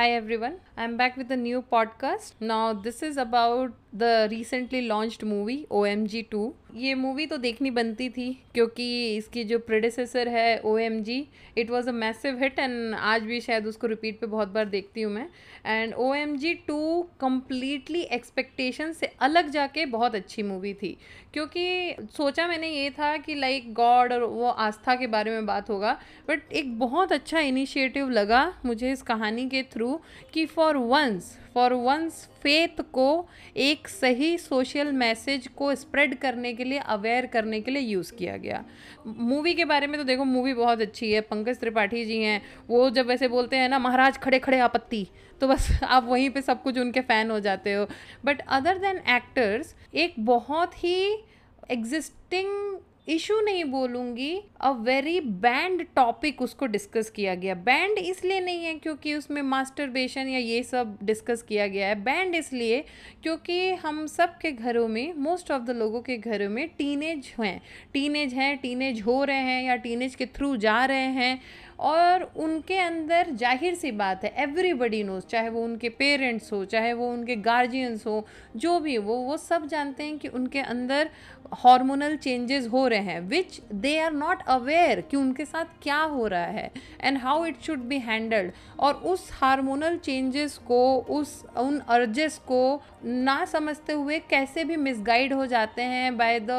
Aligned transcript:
Hi 0.00 0.12
everyone, 0.12 0.54
I'm 0.78 0.96
back 0.96 1.18
with 1.18 1.30
a 1.30 1.36
new 1.36 1.60
podcast. 1.60 2.32
Now, 2.40 2.72
this 2.72 3.02
is 3.02 3.18
about 3.18 3.74
the 3.92 4.28
recently 4.30 4.82
launched 4.82 5.22
movie 5.24 5.66
OMG 5.68 6.28
2. 6.30 6.52
ये 6.74 6.94
movie 6.94 7.24
तो 7.26 7.36
देखनी 7.36 7.70
बनती 7.70 8.08
थी, 8.08 8.30
क्योंकि 8.54 9.16
इसकी 9.16 9.42
जो 9.44 9.58
प्रेडिसेसर 9.58 10.28
है 10.28 10.60
O 10.60 10.76
M 10.78 11.02
G 11.02 11.26
it 11.58 11.70
was 11.70 11.88
a 11.88 11.92
massive 11.92 12.38
hit 12.42 12.58
and 12.58 12.94
आज 12.94 13.22
भी 13.22 13.40
शायद 13.40 13.66
उसको 13.66 13.86
रिपीट 13.86 14.20
पे 14.20 14.26
बहुत 14.26 14.48
बार 14.48 14.64
देखती 14.64 15.02
हूँ 15.02 15.12
मैं 15.12 15.26
and 15.66 15.94
O 15.94 16.12
M 16.14 16.36
G 16.36 16.54
two 16.68 16.78
completely 17.20 18.00
expectation 18.12 18.92
से 18.92 19.10
अलग 19.20 19.50
जाके 19.50 19.86
बहुत 19.86 20.14
अच्छी 20.14 20.42
मूवी 20.42 20.74
थी 20.74 20.96
क्योंकि 21.32 21.94
सोचा 22.16 22.46
मैंने 22.48 22.68
ये 22.68 22.90
था 22.90 23.16
कि 23.16 23.34
लाइक 23.34 23.72
गॉड 23.74 24.12
और 24.12 24.24
वो 24.24 24.48
आस्था 24.48 24.94
के 24.96 25.06
बारे 25.06 25.30
में 25.30 25.46
बात 25.46 25.70
होगा 25.70 25.98
बट 26.28 26.52
एक 26.52 26.78
बहुत 26.78 27.12
अच्छा 27.12 27.40
इनिशिएटिव 27.40 28.10
लगा 28.10 28.52
मुझे 28.64 28.92
इस 28.92 29.02
कहानी 29.02 29.48
के 29.48 29.62
थ्रू 29.72 30.00
कि 30.34 30.46
for 30.46 30.76
once 30.76 31.36
for 31.54 31.72
once 31.72 32.28
faith 32.42 32.80
को 32.92 33.28
एक 33.56 33.88
सही 33.88 34.38
सोशल 34.38 34.92
मैसेज 34.92 35.46
को 35.46 35.74
स्प्रेड 35.74 36.18
करने 36.18 36.52
के 36.54 36.64
लिए 36.64 36.78
अवेयर 36.78 37.26
करने 37.26 37.60
के 37.60 37.70
लिए 37.70 37.82
यूज़ 37.82 38.12
किया 38.12 38.36
गया। 38.36 38.64
मूवी 39.06 39.54
के 39.54 39.64
बारे 39.64 39.86
में 39.86 39.98
तो 39.98 40.04
देखो 40.04 40.24
मूवी 40.24 40.54
बहुत 40.54 40.80
अच्छी 40.80 41.12
है। 41.12 41.20
पंकज 41.20 41.60
त्रिपाठी 41.60 42.04
जी 42.04 42.22
हैं। 42.22 42.42
वो 42.68 42.90
जब 42.90 43.06
वैसे 43.06 43.28
बोलते 43.28 43.56
हैं 43.56 43.68
ना, 43.68 43.78
महाराज 43.78 44.18
खड़े 44.18 44.38
खड़े 44.38 44.58
आपत्ति। 44.58 45.06
तो 45.40 45.48
बस 45.48 45.80
आप 45.84 46.04
वहीं 46.04 46.30
पे 46.30 46.42
सब 46.42 46.62
कुछ 46.62 46.78
उनके 46.78 47.00
फ़ैन 47.00 47.30
हो 47.30 47.40
जाते 47.40 47.72
हो। 47.72 47.86
बट 48.24 48.42
अदर 48.48 48.78
देन 48.78 48.96
एक्टर्स 48.96 49.74
एक 49.94 50.14
बहुत 50.18 50.84
ही 50.84 51.24
एग्जिस्टिंग 51.70 52.78
इशू 53.08 53.40
नहीं 53.40 53.64
बोलूँगी 53.64 54.34
अ 54.60 54.70
वेरी 54.78 55.20
बैंड 55.20 55.84
टॉपिक 55.96 56.42
उसको 56.42 56.66
डिस्कस 56.66 57.08
किया 57.10 57.34
गया। 57.34 57.54
बैंड 57.54 57.98
इसलिए 57.98 58.40
नहीं 58.40 58.64
है 58.64 58.74
क्योंकि 58.74 59.14
उसमें 59.14 59.40
मास्टरबेशन 59.42 60.28
या 60.28 60.38
ये 60.38 60.62
सब 60.62 60.96
डिस्कस 61.02 61.42
किया 61.42 61.66
गया 61.66 61.88
है। 61.88 61.94
बैंड 61.94 62.34
इसलिए 62.34 62.84
क्योंकि 63.22 63.72
हम 63.74 64.06
सब 64.06 64.36
के 64.38 64.52
घरों 64.52 64.86
में 64.88 65.12
मोस्ट 65.14 65.50
ऑफ़ 65.50 65.62
द 65.62 65.70
लोगों 65.70 66.00
के 66.00 66.16
घरों 66.16 66.48
में 66.48 66.66
टीनेज 66.68 67.32
हैं। 67.38 67.60
टीनेज 67.92 68.34
हैं 68.34 68.56
टीनेज 68.58 69.00
हो 69.02 69.22
रहे 69.24 69.36
हैं 69.36 69.62
या 69.62 69.76
टीनेज 69.76 70.14
के 70.14 70.26
थ्रू 70.26 70.56
जा 70.56 70.84
रहे 70.84 71.10
हैं। 71.12 71.40
और 71.80 72.22
उनके 72.36 72.78
अंदर 72.78 73.30
ज़ाहिर 73.32 73.74
सी 73.74 73.90
बात 73.90 74.24
है 74.24 74.32
एवरीबडी 74.42 75.02
नोज़ 75.02 75.24
चाहे 75.26 75.48
वो 75.48 75.62
उनके 75.64 75.88
पेरेंट्स 75.88 76.52
हो, 76.52 76.64
चाहे 76.64 76.92
वो 76.92 77.10
उनके 77.12 77.36
गार्जियंस 77.36 78.06
हो, 78.06 78.26
जो 78.56 78.78
भी 78.80 78.96
वो 78.98 79.16
वो 79.16 79.36
सब 79.36 79.66
जानते 79.66 80.04
हैं 80.04 80.18
कि 80.18 80.28
उनके 80.28 80.60
अंदर 80.60 81.10
हार्मोनल 81.54 82.16
चेंजेस 82.16 82.66
हो 82.66 82.86
रहे 82.88 82.98
हैं 83.00 83.20
which 83.20 83.60
they 83.72 83.98
are 84.00 84.12
not 84.12 84.42
aware 84.48 85.00
कि 85.00 85.16
उनके 85.16 85.44
साथ 85.44 85.64
क्या 85.82 86.00
हो 86.02 86.26
रहा 86.26 86.44
है 86.44 86.70
and 87.00 87.18
how 87.18 87.44
it 87.44 87.62
should 87.62 87.80
be 87.84 87.98
handled 87.98 88.52
और 88.80 88.94
उस 88.94 89.28
हार्मोनल 89.32 89.96
चेंजेस 89.96 90.56
को, 90.58 90.96
उस, 90.98 91.44
उन 91.58 91.78
अर्जेस 91.78 92.38
को 92.46 92.82
ना 93.04 93.44
समझते 93.44 93.92
हुए 93.92 94.18
कैसे 94.30 94.64
भी 94.64 94.76
मिसगाइड 94.76 95.32
हो 95.32 95.46
जाते 95.46 95.82
हैं 95.84 96.16
by 96.16 96.40
the 96.40 96.50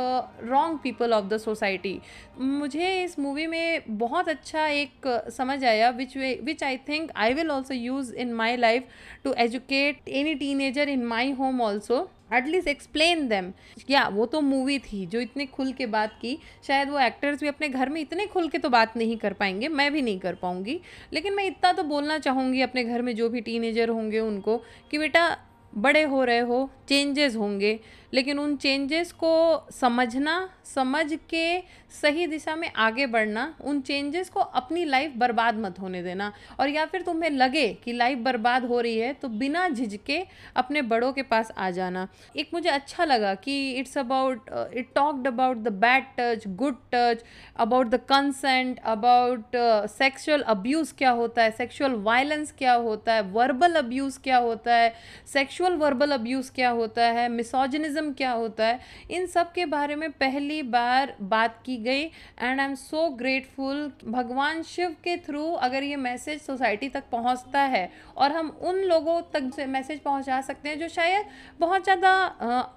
wrong 0.43 0.79
people 0.83 1.13
of 1.13 1.25
the 1.25 1.37
society 1.37 1.99
मुझे 2.39 3.03
इस 3.03 3.17
मूवी 3.19 3.47
में 3.47 3.81
बहुत 3.89 4.29
अच्छा 4.29 4.65
एक 4.67 5.07
समझ 5.31 5.63
आया 5.65 5.89
which 5.89 6.15
way 6.17 6.33
which 6.43 6.63
I 6.63 6.77
think 6.87 7.11
I 7.15 7.33
will 7.33 7.51
also 7.51 7.73
use 7.73 8.13
in 8.15 8.33
my 8.33 8.57
life 8.57 8.83
to 9.23 9.33
educate 9.39 10.09
any 10.09 10.35
teenager 10.35 10.89
in 10.89 11.05
my 11.05 11.31
home 11.31 11.61
also 11.61 12.09
at least 12.33 12.67
explain 12.67 13.27
them 13.27 13.51
या 13.89 14.07
वो 14.07 14.25
तो 14.25 14.41
मूवी 14.41 14.77
थी, 14.79 15.05
जो 15.05 15.19
इतने 15.19 15.45
खुल 15.45 15.71
के 15.73 15.85
बात 15.85 16.11
की। 16.21 16.37
शायद 16.67 16.89
वो 16.89 16.99
एक्टर्स 16.99 17.41
भी 17.41 17.47
अपने 17.47 17.69
घर 17.69 17.89
में 17.89 17.99
इतने 18.01 18.25
खुल 18.25 18.47
के 18.49 18.57
तो 18.57 18.69
बात 18.69 18.95
नहीं 18.97 19.17
कर 19.17 19.33
पाएँगे, 19.33 19.67
मैं 19.67 19.91
भी 19.93 20.01
नहीं 20.01 20.19
कर 20.19 20.35
पाऊँगी। 20.35 20.79
लेकिन 21.13 21.33
मैं 21.33 21.45
इतना 21.45 21.71
तो 21.73 21.83
बोलना 21.83 22.17
चाहूँगी 22.19 22.61
अपने 22.61 22.83
घर 22.83 23.01
में 23.01 23.15
जो 23.15 23.29
भी 23.29 23.41
टीनेजर 23.41 23.89
होंगे 23.89 24.19
उनको 24.19 24.57
कि 24.91 24.97
बेटा 24.97 25.27
बड़े 25.73 26.03
हो 26.03 26.23
रहे 26.23 26.39
हो 26.39 26.69
चेंजेस 26.87 27.35
होंगे। 27.35 27.79
लेकिन 28.13 28.39
उन 28.39 28.55
चेंजेस 28.55 29.11
को 29.13 29.67
समझना, 29.71 30.49
समझ 30.65 31.13
के 31.29 31.59
सही 31.91 32.25
दिशा 32.27 32.55
में 32.55 32.71
आगे 32.75 33.05
बढ़ना, 33.07 33.53
उन 33.61 33.79
चेंजेस 33.81 34.29
को 34.29 34.39
अपनी 34.39 34.83
लाइफ 34.85 35.13
बर्बाद 35.17 35.55
मत 35.55 35.79
होने 35.79 36.01
देना। 36.03 36.31
और 36.59 36.69
या 36.69 36.85
फिर 36.85 37.01
तुम्हें 37.01 37.29
लगे 37.29 37.67
कि 37.83 37.93
लाइफ 37.93 38.17
बर्बाद 38.17 38.65
हो 38.65 38.79
रही 38.81 38.97
है 38.97 39.13
तो 39.13 39.27
बिना 39.27 39.67
झिझके 39.69 40.19
अपने 40.55 40.81
बड़ों 40.83 41.11
के 41.13 41.21
पास 41.23 41.51
आ 41.57 41.69
जाना। 41.69 42.07
एक 42.35 42.49
मुझे 42.53 42.69
अच्छा 42.69 43.05
लगा 43.05 43.33
कि 43.35 43.71
it's 43.71 43.97
about 43.97 44.49
it 44.73 44.89
talked 44.95 45.27
about 45.27 45.57
the 45.57 45.73
bad 45.75 46.05
touch 46.17 46.47
good 46.47 46.77
touch 46.93 47.23
about 47.57 47.87
the 47.87 47.99
consent 48.09 48.79
about 48.85 49.55
sexual 49.91 50.41
abuse 50.55 50.93
क्या 50.97 51.11
होता 51.11 51.43
है 51.43 51.51
सेक्शुअल 51.51 51.95
वायलेंस 52.03 52.53
क्या 52.57 52.73
होता 52.73 53.13
है 53.13 53.21
वर्बल 53.31 53.75
अब्यूज़ 53.75 54.19
क्या 54.19 54.37
होता 54.39 54.75
है 54.75 54.93
सेक्शुअल 55.33 55.59
वर्बल 55.61 56.11
अब्यूज़ 56.11 56.51
क्या 56.51 56.69
होता 56.71 57.05
है 57.07 57.27
मिसोजनिज्म 57.29 58.11
क्या 58.13 58.31
होता 58.31 58.65
है, 58.65 58.79
इन 59.11 59.25
सब 59.27 59.51
के 59.51 59.65
बारे 59.67 59.95
में 59.95 60.09
पहली 60.11 60.61
बार 60.63 61.13
बात 61.23 61.61
की 61.65 61.77
गई 61.79 62.03
and 62.03 62.59
I 62.59 62.65
am 62.65 62.75
so 62.75 63.07
grateful 63.17 63.91
भगवान 64.05 64.61
शिव 64.63 64.95
के 65.03 65.15
थ्रू 65.19 65.51
अगर 65.61 65.83
ये 65.83 65.95
मैसेज 65.97 66.41
सोसाइटी 66.41 66.89
तक 66.89 67.03
पहुँचता 67.11 67.61
है 67.61 67.89
और 68.17 68.31
हम 68.31 68.49
उन 68.61 68.75
लोगों 68.83 69.19
तक 69.33 69.49
मैसेज 69.69 69.99
पहुँचा 70.01 70.39
सकते 70.41 70.69
हैं 70.69 70.79
जो 70.79 70.87
शायद 70.89 71.25
बहुत 71.59 71.83
ज़्यादा 71.83 72.13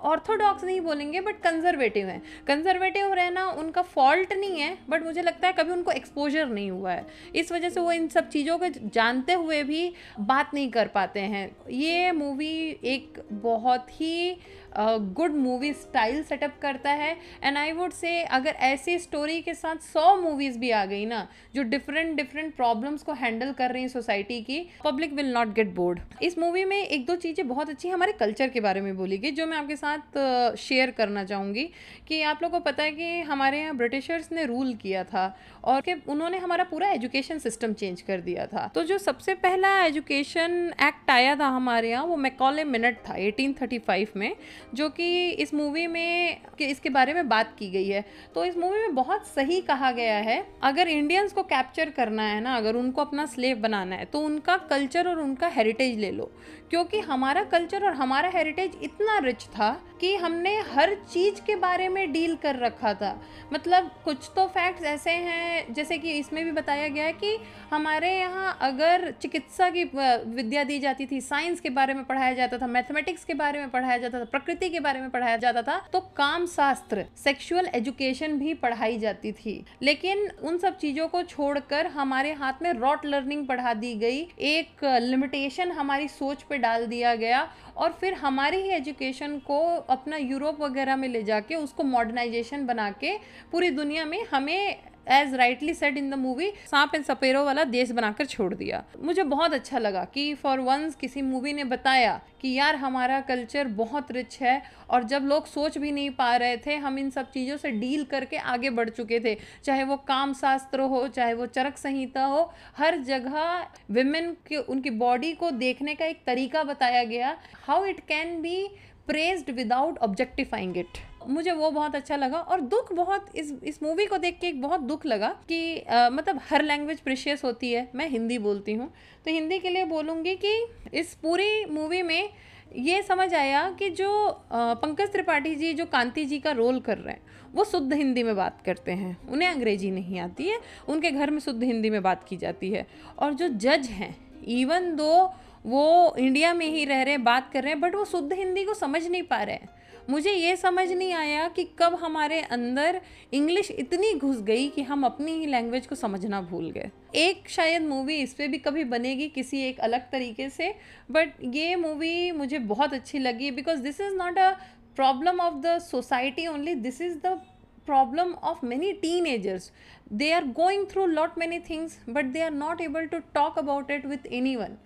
ऑर्थोडॉक्स 0.05 0.65
नहीं 0.65 0.81
बोलेंगे 0.81 1.21
बट 1.21 1.41
कंजर्वेटिव 1.43 2.09
हैं। 2.09 2.21
कंजर्वेटिव 2.47 3.13
रहना 3.15 3.47
उनका 3.53 3.83
फॉल्ट 3.85 4.33
नहीं 4.33 4.61
है 4.61 4.77
बट 4.89 5.03
मुझे 5.05 5.23
लगता 5.23 5.47
है 5.47 5.53
कभी 5.53 5.73
उनको 5.73 5.91
एक्सपोजर 5.93 6.47
नहीं 6.49 6.71
हुआ 6.71 6.93
है। 6.93 7.07
इस 7.35 7.53
वजह 7.53 7.71
से 7.71 7.81
वो 7.81 7.93
इन 7.93 8.09
सब 8.09 8.29
चीज़ों 8.29 8.59
को 8.59 8.69
जानते 8.87 9.33
हुए 9.35 9.63
भी 9.65 9.93
बात 10.21 10.51
नहीं 10.55 10.71
कर 10.71 10.89
पाते 10.89 11.21
हैं। 11.21 11.45
ये 11.73 12.13
मूवी 12.13 12.74
एक 12.85 13.21
बहुत 13.33 13.87
ही 13.91 14.37
गुड 14.79 15.35
मूवी 15.35 15.73
स्टाइल 15.73 16.23
सेटअप 16.23 16.55
करता 16.63 16.91
है। 16.93 17.17
एंड 17.43 17.59
आई 17.59 17.73
वुड 17.73 17.93
से 17.93 18.23
अगर 18.23 18.55
ऐसी 18.63 18.99
स्टोरी 18.99 19.41
के 19.43 19.55
साथ 19.55 19.83
सौ 19.83 20.15
मूवीज़ 20.17 20.59
भी 20.59 20.71
आ 20.71 20.85
गई 20.85 21.05
ना, 21.07 21.27
जो 21.55 21.63
डिफरेंट 21.65 22.17
डिफरेंट 22.17 22.55
प्रॉब्लम्स 22.57 23.03
को 23.03 23.13
हैंडल 23.15 23.53
कर 23.53 23.71
रही 23.71 23.83
हैं 23.83 23.89
सोसाइटी 23.89 24.41
की 24.43 24.59
public 24.85 25.13
will 25.13 25.33
not 25.33 25.55
get 25.55 25.75
bored 25.75 26.01
इस 26.23 26.39
मूवी 26.39 26.65
में 26.65 26.77
एक 26.77 27.07
दो 27.07 27.17
चीज़ें 27.17 27.47
बहुत 27.49 27.71
अच्छी 27.71 27.89
हमारे 27.89 28.13
कल्चर 28.15 28.49
के 28.49 28.61
बारे 28.61 28.81
में 28.81 28.97
बोली 28.97 29.19
गई, 29.19 29.31
जो 29.31 29.47
मैं 29.47 29.57
आपके 29.59 29.77
साथ 29.77 30.57
शेयर 30.59 30.91
करना 30.93 31.25
चाहूँगी 31.25 31.69
कि 32.09 32.23
आप 32.25 32.43
लोग 32.43 32.53
को 32.53 32.61
पता 32.61 32.83
है 32.83 32.93
कि 32.93 33.21
हमारे 33.23 33.61
यहाँ 33.61 33.77
ब्रिटिशर्स 33.77 34.31
ने 34.33 34.45
रूल 34.47 34.75
किया 34.75 35.05
था 35.05 35.25
और 35.65 35.81
कि 35.81 35.95
उन्होंने 36.09 36.39
हमारा 36.39 36.65
पूरा 36.65 36.89
एजुकेशन 36.91 37.39
सिस्टम 37.39 37.73
चेंज 37.75 38.01
कर 38.03 38.21
दिया 38.21 38.47
था। 38.47 38.71
तो 38.75 38.83
जो 38.85 38.99
सबसे 38.99 39.35
पहला 39.37 39.79
एजुकेशन 39.85 40.73
एक्ट 40.83 41.11
आया 41.11 41.35
था 41.37 41.49
हमारे 41.51 41.91
यहाँ, 41.91 42.05
वो 42.05 42.17
मैकॉले 42.17 42.64
मिनट 42.65 42.97
था 43.01 43.15
1835 43.17 44.17
में, 44.17 44.35
जो 44.75 44.89
कि 44.89 45.29
इस 45.31 45.55
मूवी 45.55 45.87
में 45.87 46.41
कि 46.59 46.65
इसके 46.65 46.91
बारे 46.91 47.15
में 47.15 47.29
बात 47.29 47.55
की 47.59 47.71
गई 47.71 47.89
है। 47.89 48.05
तो 48.35 48.45
इस 48.45 48.57
मूवी 48.57 48.79
में 48.79 48.95
बहुत 48.95 49.27
सही 49.27 49.61
कहा 49.63 49.91
गया 49.93 50.17
है, 50.19 50.45
अगर 50.63 50.89
इंडियंस 50.89 51.33
को 51.33 51.43
कैप्चर 51.45 51.91
करना 51.91 52.23
है 52.23 52.41
ना, 52.41 52.57
अगर 52.57 52.77
उनको 52.77 53.01
अपना 53.01 53.27
स्लेव 53.27 53.59
बनाना 53.59 53.97
है 53.97 54.05
तो 54.05 54.21
उनका 54.21 54.57
कल्चर 54.71 55.09
और 55.09 55.21
उनका 55.21 55.49
हेरिटेज 55.49 55.99
ले 55.99 56.11
लो। 56.11 56.31
क्योंकि 56.71 57.01
हमारा 57.01 57.43
कल्चर 57.45 57.85
और 57.85 57.93
हमारा 57.95 58.29
हेरिटेज 58.29 58.79
इतना 58.83 59.19
रिच 59.19 59.43
था 59.47 59.71
कि 60.01 60.15
हमने 60.17 60.57
हर 60.69 60.95
चीज़ 61.05 61.41
के 61.47 61.57
बारे 61.57 61.89
में 61.89 62.13
डील 62.13 62.35
कर 62.37 62.57
रखा 62.57 62.93
था। 62.95 63.15
मतलब 63.53 63.91
कुछ 64.05 64.31
तो 64.37 64.47
फैक्ट्स 64.49 64.85
ऐसे 64.85 65.11
हैं, 65.11 65.73
जैसे 65.75 65.99
कि 65.99 66.13
इसमें 66.13 66.45
भी 66.45 66.53
बताया 66.53 66.89
गया 66.89 67.05
है 67.05 67.13
कि 67.15 67.37
हमारे 67.71 68.11
यहाँ 68.11 68.57
अगर 68.63 69.11
चिकित्सा 69.23 69.69
की 69.71 69.85
विद्या 69.85 70.65
दी 70.65 70.79
जाती 70.79 71.07
थी 71.07 71.21
साइंस 71.21 71.61
के 71.61 71.71
बारे 71.71 71.95
में 71.95 72.05
पढ़ाया 72.05 72.35
जाता 72.35 72.59
था 72.59 72.67
मैथमेटिक्स 72.69 73.25
के 73.25 73.35
बारे 73.35 73.59
में 73.59 73.71
पढ़ाया 73.71 73.99
जाता 73.99 74.21
था, 74.21 74.25
प्रकृति 74.25 74.69
के 74.71 74.81
बारे 74.81 75.01
में 75.01 75.11
पढ़ाया 75.11 75.37
जाता 75.37 75.63
था 75.63 75.79
तो 75.93 76.01
काम 76.17 76.47
शास्त्र 76.47 77.05
सेक्शुअल 77.25 77.69
एजुकेशन 77.75 78.39
भी 78.39 78.55
पढ़ाई 78.57 78.99
जाती 78.99 79.33
थी। 79.35 79.65
लेकिन 79.83 80.29
उन 80.43 80.59
सब 80.59 80.79
चीज़ों 80.79 81.09
को 81.09 81.23
छोड़कर 81.25 81.87
हमारे 81.89 82.33
हाथ 82.35 82.63
में 82.63 82.73
रॉट 82.75 83.05
लर्निंग 83.07 83.47
पढ़ा 83.47 83.75
दी 83.75 83.95
गई। 83.97 84.21
एक 84.45 84.85
लिमिटेशन 85.03 85.71
हमारी 85.73 86.09
सोच 86.11 86.43
पे 86.43 86.59
डाल 86.59 86.87
दिया 86.87 87.15
गया 87.17 87.43
और 87.77 87.93
फिर 87.93 88.15
हमारे 88.15 88.63
ही 88.63 88.71
एजुकेशन 88.71 89.39
को 89.39 89.61
अपना 89.91 90.17
यूरोप 90.17 90.61
वगैरह 90.61 90.97
में 90.97 91.09
ले 91.09 91.23
जाके 91.23 91.55
उसको 91.55 91.83
मॉडर्नाइजेशन 91.85 92.67
बना 92.67 92.91
के 93.01 93.17
पूरी 93.53 93.71
दुनिया 93.71 94.05
में 94.05 94.25
हमें 94.25 94.94
as 95.09 95.35
rightly 95.35 95.75
set 95.75 95.97
in 95.97 96.11
the 96.11 96.15
movie 96.15 96.51
सांप 96.67 96.95
एंड 96.95 97.05
सपेरो 97.05 97.45
वाला 97.45 97.65
देश 97.65 97.91
बनाकर 97.91 98.27
छोड़ 98.27 98.55
दिया। 98.55 98.83
मुझे 98.99 99.23
बहुत 99.25 99.55
अच्छा 99.55 99.79
लगा 99.79 100.05
कि 100.05 100.33
फॉर 100.35 100.61
वंस 100.61 100.95
किसी 100.95 101.23
मूवी 101.23 101.53
ने 101.53 101.65
बताया 101.65 102.21
कि 102.41 102.53
यार 102.53 102.77
हमारा 102.77 103.21
कल्चर 103.21 103.69
बहुत 103.75 104.11
रिच 104.13 104.39
है 104.43 104.61
और 104.91 105.03
जब 105.05 105.25
लोग 105.25 105.47
सोच 105.47 105.79
भी 105.79 105.91
नहीं 105.93 106.11
पा 106.11 106.35
रहे 106.37 106.57
थे, 106.57 106.75
हम 106.77 106.99
इन 106.99 107.11
सब 107.11 107.31
चीज़ों 107.31 107.57
से 107.57 107.71
डील 107.71 108.05
करके 108.05 108.37
आगे 108.37 108.71
बढ़ 108.71 108.89
चुके 108.89 109.21
थे। 109.21 109.37
चाहे 109.65 109.85
वो 109.85 109.97
काम 110.09 110.33
शास्त्र 110.35 110.81
हो, 110.81 111.07
चाहे 111.09 111.35
वो 111.35 111.47
चरक 111.47 111.77
संहिता 111.77 112.25
हो, 112.25 112.53
हर 112.77 112.99
जगह 112.99 113.67
विमेन 113.91 114.33
के, 114.47 114.57
उनकी 114.57 114.91
बॉडी 114.91 115.33
को 115.33 115.51
देखने 115.51 115.95
का 115.95 116.07
एक 116.07 116.23
तरीका 116.27 116.63
बताया 116.65 117.05
गया। 117.05 117.37
How 117.67 117.85
it 117.85 118.01
can 118.01 118.41
be 118.43 118.69
praised 119.07 119.51
without 119.51 119.99
objectifying 119.99 120.77
it 120.77 120.99
मुझे 121.29 121.53
वो 121.53 121.71
बहुत 121.71 121.95
अच्छा 121.95 122.17
लगा 122.17 122.39
और 122.39 122.61
दुख 122.61 122.93
बहुत 122.93 123.27
इस 123.37 123.53
इस 123.65 123.83
मूवी 123.83 124.07
को 124.07 124.17
देख 124.19 124.39
के 124.41 124.47
एक 124.47 124.61
बहुत 124.63 124.81
दुख 124.81 125.05
लगा 125.07 125.29
कि 125.49 125.79
आ, 125.81 126.09
मतलब 126.11 126.41
हर 126.51 126.63
लैंग्वेज 126.63 127.01
प्रिशियस 127.01 127.45
होती 127.45 127.73
है। 127.73 127.89
मैं 127.95 128.09
हिंदी 128.09 128.39
बोलती 128.39 128.73
हूँ। 128.73 128.89
तो 129.25 129.31
हिंदी 129.31 129.59
के 129.59 129.69
लिए 129.69 129.85
बोलूँगी 129.85 130.35
कि 130.37 130.53
इस 130.95 131.15
पूरी 131.15 131.65
मूवी 131.65 132.03
में 132.03 132.29
ये 132.77 133.03
समझ 133.03 133.33
आया 133.35 133.71
कि 133.79 133.89
जो 133.91 134.11
पंकज 134.53 135.13
त्रिपाठी 135.13 135.55
जी 135.55 135.73
जो 135.75 135.87
कांति 135.87 136.25
जी 136.25 136.39
का 136.39 136.53
रोल 136.53 136.81
कर 136.81 136.99
रहे 136.99 137.15
हैं 137.15 137.53
वो 137.55 137.65
शुद्ध 137.65 137.93
हिंदी 137.93 138.23
में 138.23 138.35
बात 138.37 138.61
करते 138.67 138.93
हैं। 138.93 139.17
उन्हें 139.29 139.49
अंग्रेज़ी 139.49 139.91
नहीं 139.91 140.19
आती 140.19 140.49
है। 140.49 140.59
उनके 140.89 141.11
घर 141.11 141.31
में 141.31 141.39
शुद्ध 141.41 141.63
हिंदी 141.63 141.91
में 141.91 142.03
बात 142.03 142.25
की 142.25 142.37
जाती 142.37 142.71
है। 142.71 142.87
और 143.19 143.35
जो 143.35 143.49
जज 143.49 143.87
हैं 143.91 144.15
इवन 144.53 144.95
दो 144.97 145.35
वो 145.67 146.15
इंडिया 146.19 146.53
में 146.55 146.67
ही 146.67 146.85
रह 146.85 147.03
रहे 147.03 147.15
हैं, 147.15 147.25
बात 147.25 147.51
कर 147.53 147.63
रहे 147.63 147.73
हैं 147.73 147.81
बट 147.81 147.95
वो 147.95 148.05
शुद्ध 148.05 148.33
हिंदी 148.33 148.65
को 148.65 148.75
समझ 148.75 149.07
नहीं 149.07 149.23
पा 149.23 149.43
रहे 149.43 149.55
हैं। 149.55 149.69
मुझे 150.11 150.33
ये 150.33 150.57
समझ 150.57 150.91
नहीं 150.91 151.13
आया 151.13 151.49
कि 151.49 151.65
कब 151.79 151.95
हमारे 151.95 152.41
अंदर 152.41 153.01
इंग्लिश 153.33 153.71
इतनी 153.71 154.13
घुस 154.15 154.41
गई 154.43 154.69
कि 154.69 154.83
हम 154.83 155.05
अपनी 155.05 155.33
ही 155.33 155.47
लैंग्वेज 155.47 155.87
को 155.87 155.95
समझना 155.95 156.41
भूल 156.43 156.71
गए। 156.71 156.91
एक 157.15 157.49
शायद 157.49 157.83
मूवी 157.83 158.17
इस 158.23 158.35
पर 158.35 158.49
भी 158.49 158.59
कभी 158.59 158.85
बनेगी 158.85 159.29
किसी 159.29 159.63
एक 159.69 159.81
अलग 159.81 160.11
तरीके 160.11 160.49
से 160.51 160.75
बट 161.11 161.33
ये 161.55 161.77
मूवी 161.77 162.31
मुझे 162.33 162.59
बहुत 162.59 162.95
अच्छी 162.95 163.19
लगी 163.19 163.51
because 163.51 163.81
this 163.81 164.01
is 164.01 164.15
not 164.15 164.39
a 164.39 164.51
problem 164.97 165.41
of 165.41 165.55
the 165.55 165.79
society 165.79 166.47
only 166.47 166.75
this 166.75 167.01
is 167.01 167.19
the 167.19 167.41
problem 167.87 168.33
of 168.33 168.33
problem 168.35 168.37
of 168.51 168.63
many 168.63 168.95
teenagers. 168.95 169.71
They 170.11 170.33
are 170.33 170.45
going 170.59 170.87
through 170.87 171.15
lot 171.15 171.37
many 171.37 171.59
things, 171.61 171.99
but 172.09 172.33
they 172.33 172.43
are 172.43 172.51
not 172.51 172.81
able 172.81 173.09
to 173.09 173.23
talk 173.35 173.57
about 173.57 173.91
it 173.91 174.05
with 174.05 174.27
anyone. 174.31 174.79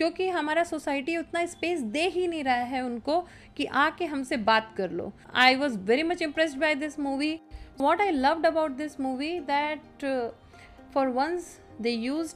क्योंकि 0.00 0.28
हमारा 0.28 0.62
society 0.64 1.16
उतना 1.16 1.44
space 1.46 1.80
दे 1.94 2.06
ही 2.08 2.26
नहीं 2.28 2.44
रहा 2.44 2.62
है 2.64 2.80
उनको 2.82 3.20
कि 3.56 3.64
आके 3.64 4.04
हमसे 4.04 4.36
बात 4.36 4.72
कर 4.76 4.90
लो। 4.90 5.12
I 5.34 5.56
was 5.56 5.76
very 5.78 6.02
much 6.02 6.22
impressed 6.22 6.58
by 6.58 6.74
this 6.74 6.98
movie 6.98 7.32
what 7.80 8.00
I 8.00 8.10
loved 8.10 8.46
about 8.46 8.70
this 8.70 9.00
movie 9.00 9.28
that 9.50 10.06
for 10.94 11.08
once 11.08 11.60
they 11.80 11.90
use 11.90 12.34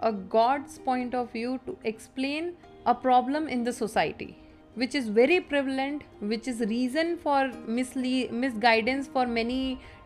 a 0.00 0.10
god's 0.32 0.78
point 0.78 1.14
of 1.14 1.28
view 1.34 1.56
to 1.66 1.76
explain 1.86 2.52
a 2.86 2.92
problem 2.92 3.48
in 3.48 3.64
the 3.64 3.70
society 3.70 4.34
which 4.76 4.94
is 4.94 5.06
very 5.08 5.36
prevalent, 5.40 6.02
which 6.32 6.48
is 6.50 6.60
reason 6.70 7.08
for 7.22 7.38
misle- 7.76 8.34
misguidance 8.42 9.08
for 9.14 9.24
many 9.26 9.62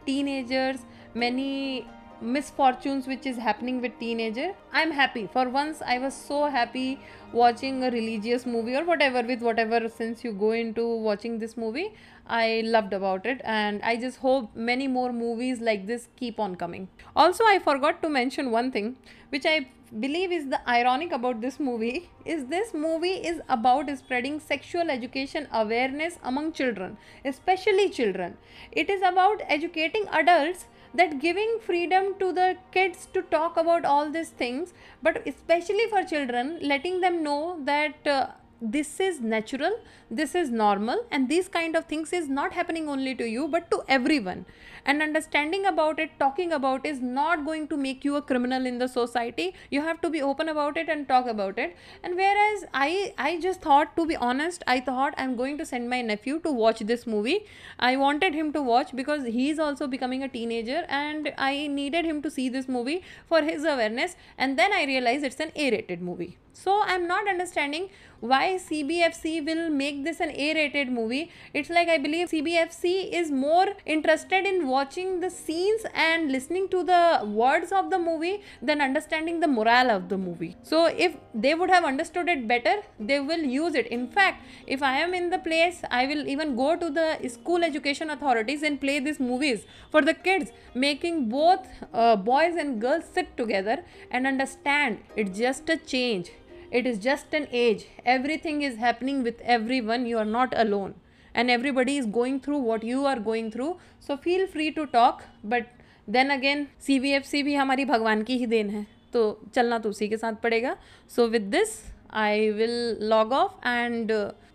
teenagers, 0.07 0.87
many 1.17 1.85
misfortunes 2.23 3.07
which 3.07 3.27
is 3.27 3.37
happening 3.37 3.81
with 3.81 3.99
teenager 3.99 4.53
i'm 4.73 4.91
happy. 4.91 5.29
For 5.33 5.49
once 5.49 5.83
i 5.83 5.99
was 5.99 6.15
so 6.15 6.47
happy 6.47 7.01
watching 7.33 7.83
a 7.83 7.91
religious 7.91 8.47
movie 8.47 8.77
or 8.77 8.85
whatever 8.85 9.23
with 9.23 9.43
whatever 9.43 9.89
since 9.89 10.23
you 10.23 10.33
go 10.33 10.53
into 10.53 10.87
watching 10.97 11.39
this 11.39 11.57
movie 11.57 11.93
i 12.27 12.63
loved 12.65 12.93
about 12.93 13.27
it. 13.27 13.41
And 13.45 13.83
i 13.83 13.97
just 13.97 14.19
hope 14.19 14.55
many 14.55 14.87
more 14.87 15.13
movies 15.13 15.61
like 15.61 15.87
this 15.87 16.09
keep 16.17 16.39
on 16.39 16.57
coming. 16.57 16.89
Also 17.17 17.45
i 17.45 17.59
forgot 17.59 18.03
to 18.03 18.09
mention 18.09 18.51
one 18.51 18.71
thing 18.71 18.97
which 19.31 19.45
i 19.47 19.67
believe 20.01 20.33
is 20.33 20.49
the 20.49 20.59
ironic 20.67 21.13
about 21.13 21.41
this 21.43 21.61
movie 21.61 22.09
is 22.25 22.47
this 22.47 22.73
movie 22.73 23.17
is 23.31 23.41
about 23.51 23.91
spreading 23.99 24.41
sexual 24.41 24.91
education 24.91 25.47
awareness 25.53 26.19
among 26.25 26.53
children 26.53 26.97
especially 27.25 27.91
children. 27.91 28.39
It 28.71 28.89
is 28.89 29.03
about 29.03 29.43
educating 29.49 30.07
adults 30.11 30.67
that 30.95 31.19
giving 31.21 31.59
freedom 31.61 32.15
to 32.19 32.33
the 32.33 32.57
kids 32.73 33.07
to 33.15 33.23
talk 33.23 33.57
about 33.57 33.85
all 33.85 34.11
these 34.11 34.31
things 34.31 34.73
but 35.03 35.23
especially 35.27 35.87
for 35.91 36.03
children 36.05 36.59
letting 36.61 37.01
them 37.01 37.23
know 37.23 37.59
that 37.65 38.07
uh, 38.07 38.27
this 38.63 39.01
is 39.01 39.21
natural 39.21 39.73
this 40.09 40.35
is 40.35 40.51
normal 40.51 41.05
and 41.11 41.29
these 41.29 41.49
kind 41.49 41.75
of 41.75 41.87
things 41.87 42.13
is 42.13 42.29
not 42.29 42.53
happening 42.53 42.89
only 42.89 43.15
to 43.15 43.27
you 43.27 43.49
but 43.49 43.71
to 43.71 43.83
everyone. 43.89 44.45
And 44.85 45.01
understanding 45.01 45.65
about 45.65 45.99
it 45.99 46.11
talking 46.19 46.53
about 46.53 46.85
is 46.85 47.01
not 47.01 47.45
going 47.45 47.67
to 47.69 47.77
make 47.77 48.05
you 48.05 48.17
a 48.17 48.23
criminal 48.23 48.67
in 48.67 48.79
the 48.79 48.89
society. 48.89 49.55
You 49.71 49.81
have 49.81 50.01
to 50.03 50.11
be 50.11 50.21
open 50.21 50.49
about 50.49 50.77
it 50.77 50.89
and 50.89 51.09
talk 51.09 51.27
about 51.27 51.59
it. 51.59 51.77
And 52.03 52.15
whereas 52.15 52.65
i 52.75 53.15
i 53.17 53.41
just 53.41 53.63
thought 53.63 53.97
to 53.97 54.07
be 54.07 54.17
honest 54.17 54.63
i 54.67 54.79
thought 54.81 55.15
i'm 55.17 55.35
going 55.35 55.57
to 55.59 55.67
send 55.67 55.89
my 55.89 56.03
nephew 56.03 56.39
to 56.41 56.53
watch 56.53 56.81
this 56.81 57.07
movie. 57.07 57.47
I 57.79 57.97
wanted 57.97 58.35
him 58.35 58.53
to 58.53 58.63
watch 58.63 58.95
because 58.95 59.25
he 59.25 59.49
is 59.51 59.59
also 59.59 59.87
becoming 59.87 60.23
a 60.23 60.29
teenager 60.29 60.85
and 60.89 61.33
i 61.39 61.67
needed 61.67 62.05
him 62.05 62.23
to 62.23 62.31
see 62.31 62.49
this 62.51 62.69
movie 62.69 63.03
for 63.27 63.43
his 63.43 63.65
awareness. 63.65 64.17
And 64.37 64.59
then 64.59 64.73
i 64.73 64.85
realized 64.85 65.25
it's 65.25 65.41
an 65.41 65.53
a 65.57 65.71
rated 65.71 66.03
movie 66.03 66.37
so 66.53 66.83
i'm 66.85 67.07
not 67.07 67.29
understanding 67.29 67.89
why 68.31 68.57
cbfc 68.65 69.45
will 69.45 69.69
make 69.69 70.05
this 70.05 70.21
an 70.21 70.31
a 70.31 70.55
rated 70.55 70.89
movie. 70.89 71.29
It's 71.53 71.69
like 71.69 71.89
i 71.89 71.99
believe 71.99 72.29
cbfc 72.29 73.13
is 73.21 73.33
more 73.33 73.67
interested 73.85 74.47
in 74.47 74.69
watching 74.69 75.19
the 75.19 75.29
scenes 75.29 75.83
and 75.93 76.31
listening 76.31 76.69
to 76.69 76.85
the 76.85 77.23
words 77.25 77.73
of 77.73 77.91
the 77.91 77.99
movie 77.99 78.43
than 78.63 78.81
understanding 78.81 79.41
the 79.41 79.49
morale 79.49 79.91
of 79.91 80.09
the 80.09 80.17
movie. 80.17 80.55
So 80.63 80.87
if 80.87 81.17
they 81.35 81.55
would 81.57 81.69
have 81.69 81.85
understood 81.85 82.29
it 82.29 82.47
better 82.47 82.77
they 83.01 83.19
will 83.19 83.43
use 83.43 83.75
it. 83.75 83.89
In 83.89 84.07
fact 84.07 84.45
if 84.69 84.85
i 84.85 84.99
am 84.99 85.15
in 85.15 85.31
the 85.31 85.41
place 85.41 85.83
i 85.91 86.07
will 86.07 86.29
even 86.29 86.55
go 86.55 86.77
to 86.77 86.91
the 86.91 87.29
school 87.29 87.65
education 87.65 88.09
authorities 88.11 88.63
and 88.63 88.81
play 88.81 89.01
these 89.01 89.19
movies 89.19 89.67
for 89.91 90.01
the 90.01 90.15
kids 90.15 90.53
making 90.75 91.29
both 91.29 91.67
uh, 91.93 92.15
boys 92.15 92.55
and 92.55 92.81
girls 92.81 93.05
sit 93.13 93.37
together 93.37 93.83
and 94.13 94.29
understand. 94.29 95.01
It's 95.17 95.37
just 95.37 95.69
a 95.69 95.77
change 95.77 96.31
it 96.73 96.87
is 96.87 97.01
just 97.01 97.35
an 97.35 97.47
age 97.55 97.85
everything 98.45 98.63
is 98.65 98.77
happening 98.79 99.23
with 99.25 99.43
everyone 99.81 100.07
you 100.07 100.19
are 100.19 100.27
not 100.27 100.55
alone 100.55 100.95
and 101.37 101.51
everybody 101.51 101.97
is 101.99 102.09
going 102.11 102.41
through 102.41 102.59
what 102.61 102.85
you 102.85 103.05
are 103.05 103.21
going 103.23 103.53
through 103.53 103.75
so 104.07 104.17
feel 104.17 104.47
free 104.47 104.71
to 104.71 104.85
talk 104.93 105.23
but 105.47 105.67
then 106.11 106.31
again 106.31 106.67
C 106.87 106.99
B 107.01 107.11
F 107.11 107.25
C 107.25 107.43
भी 107.43 107.55
हमारी 107.55 107.85
भगवान 107.85 108.23
की 108.23 108.37
ही 108.39 108.47
then 108.47 108.71
है। 108.71 108.87
तो 109.13 109.41
चलना 109.55 109.79
तो 109.79 109.89
उसी 109.89 110.09
के 110.09 110.17
साथ 110.17 110.35
पड़ेगा। 110.43 110.77
So 111.17 111.27
with 111.29 111.43
this 111.51 111.69
I 112.13 112.49
will 112.51 112.99
log 113.09 113.33
off 113.33 113.69
and 113.69 114.13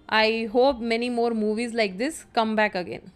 I 0.10 0.44
hope 0.46 0.80
many 0.82 1.10
more 1.10 1.34
movies 1.34 1.76
like 1.76 1.98
this 1.98 2.24
come 2.36 2.56
back 2.56 2.78
again 2.78 3.12